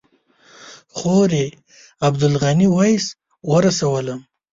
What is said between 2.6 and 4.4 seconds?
ویس ورسولم.